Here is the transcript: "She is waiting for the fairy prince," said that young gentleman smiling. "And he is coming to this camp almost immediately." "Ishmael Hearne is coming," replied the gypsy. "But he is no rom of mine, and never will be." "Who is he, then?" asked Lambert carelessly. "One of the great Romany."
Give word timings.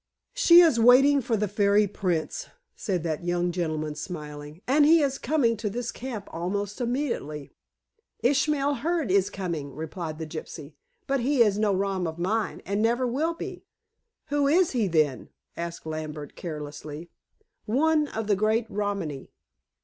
"She 0.33 0.61
is 0.61 0.79
waiting 0.79 1.21
for 1.21 1.37
the 1.37 1.47
fairy 1.47 1.85
prince," 1.85 2.47
said 2.75 3.03
that 3.03 3.23
young 3.23 3.51
gentleman 3.51 3.93
smiling. 3.93 4.63
"And 4.65 4.83
he 4.83 5.03
is 5.03 5.19
coming 5.19 5.55
to 5.57 5.69
this 5.69 5.91
camp 5.91 6.27
almost 6.31 6.81
immediately." 6.81 7.51
"Ishmael 8.23 8.77
Hearne 8.77 9.11
is 9.11 9.29
coming," 9.29 9.75
replied 9.75 10.17
the 10.17 10.25
gypsy. 10.25 10.73
"But 11.05 11.19
he 11.19 11.43
is 11.43 11.59
no 11.59 11.71
rom 11.75 12.07
of 12.07 12.17
mine, 12.17 12.63
and 12.65 12.81
never 12.81 13.05
will 13.05 13.35
be." 13.35 13.63
"Who 14.29 14.47
is 14.47 14.71
he, 14.71 14.87
then?" 14.87 15.29
asked 15.55 15.85
Lambert 15.85 16.35
carelessly. 16.35 17.11
"One 17.67 18.07
of 18.07 18.25
the 18.25 18.35
great 18.35 18.65
Romany." 18.71 19.29